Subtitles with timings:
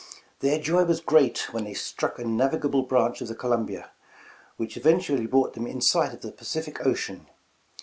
[0.39, 3.91] Their joy was great when they struck a navigable branch of the Columbia,
[4.57, 7.27] which eventually brought them in sight of the Pacific Ocean.